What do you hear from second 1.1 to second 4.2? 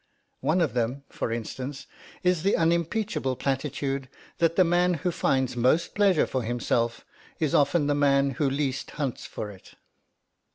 instance, is the unimpeachable platitude